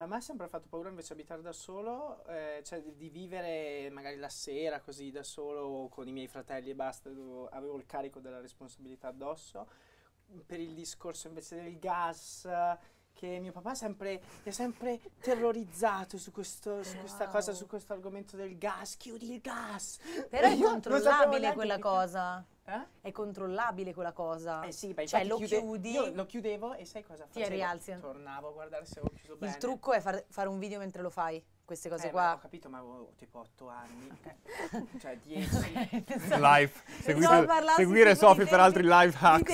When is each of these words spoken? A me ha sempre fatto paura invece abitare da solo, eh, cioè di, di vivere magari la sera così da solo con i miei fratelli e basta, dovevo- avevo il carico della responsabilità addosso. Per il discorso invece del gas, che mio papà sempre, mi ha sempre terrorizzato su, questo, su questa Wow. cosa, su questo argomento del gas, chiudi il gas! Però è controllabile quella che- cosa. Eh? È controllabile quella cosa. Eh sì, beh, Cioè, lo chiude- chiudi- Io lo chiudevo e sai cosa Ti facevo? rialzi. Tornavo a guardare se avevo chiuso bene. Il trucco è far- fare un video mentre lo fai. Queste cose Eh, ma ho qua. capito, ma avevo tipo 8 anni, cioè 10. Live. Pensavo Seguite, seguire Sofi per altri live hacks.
A 0.00 0.06
me 0.06 0.14
ha 0.14 0.20
sempre 0.20 0.46
fatto 0.46 0.68
paura 0.68 0.90
invece 0.90 1.12
abitare 1.12 1.42
da 1.42 1.50
solo, 1.52 2.24
eh, 2.28 2.62
cioè 2.64 2.80
di, 2.80 2.94
di 2.96 3.08
vivere 3.08 3.90
magari 3.90 4.14
la 4.16 4.28
sera 4.28 4.78
così 4.80 5.10
da 5.10 5.24
solo 5.24 5.88
con 5.90 6.06
i 6.06 6.12
miei 6.12 6.28
fratelli 6.28 6.70
e 6.70 6.76
basta, 6.76 7.08
dovevo- 7.10 7.48
avevo 7.48 7.76
il 7.76 7.84
carico 7.84 8.20
della 8.20 8.38
responsabilità 8.40 9.08
addosso. 9.08 9.66
Per 10.46 10.60
il 10.60 10.74
discorso 10.74 11.26
invece 11.26 11.60
del 11.60 11.80
gas, 11.80 12.48
che 13.12 13.40
mio 13.40 13.50
papà 13.50 13.74
sempre, 13.74 14.20
mi 14.44 14.50
ha 14.50 14.54
sempre 14.54 15.00
terrorizzato 15.20 16.16
su, 16.16 16.30
questo, 16.30 16.84
su 16.84 16.96
questa 16.98 17.24
Wow. 17.24 17.32
cosa, 17.32 17.52
su 17.52 17.66
questo 17.66 17.92
argomento 17.92 18.36
del 18.36 18.56
gas, 18.56 18.96
chiudi 18.98 19.32
il 19.32 19.40
gas! 19.40 19.98
Però 20.30 20.46
è 20.46 20.56
controllabile 20.62 21.54
quella 21.54 21.74
che- 21.74 21.80
cosa. 21.80 22.44
Eh? 22.68 22.86
È 23.00 23.10
controllabile 23.12 23.94
quella 23.94 24.12
cosa. 24.12 24.62
Eh 24.62 24.72
sì, 24.72 24.92
beh, 24.92 25.06
Cioè, 25.06 25.24
lo 25.24 25.36
chiude- 25.36 25.58
chiudi- 25.58 25.90
Io 25.92 26.12
lo 26.14 26.26
chiudevo 26.26 26.74
e 26.74 26.84
sai 26.84 27.02
cosa 27.02 27.24
Ti 27.24 27.38
facevo? 27.40 27.54
rialzi. 27.54 27.96
Tornavo 27.98 28.48
a 28.48 28.52
guardare 28.52 28.84
se 28.84 28.98
avevo 29.00 29.14
chiuso 29.14 29.36
bene. 29.36 29.52
Il 29.52 29.58
trucco 29.58 29.92
è 29.94 30.00
far- 30.00 30.24
fare 30.28 30.48
un 30.48 30.58
video 30.58 30.78
mentre 30.78 31.00
lo 31.00 31.08
fai. 31.10 31.42
Queste 31.64 31.88
cose 31.90 32.08
Eh, 32.08 32.12
ma 32.12 32.28
ho 32.28 32.32
qua. 32.32 32.40
capito, 32.40 32.68
ma 32.70 32.78
avevo 32.78 33.12
tipo 33.18 33.40
8 33.40 33.68
anni, 33.68 34.08
cioè 35.00 35.18
10. 35.22 35.72
Live. 35.74 36.02
Pensavo 36.02 36.66
Seguite, 37.02 37.46
seguire 37.76 38.14
Sofi 38.14 38.44
per 38.46 38.58
altri 38.60 38.82
live 38.84 39.14
hacks. 39.18 39.52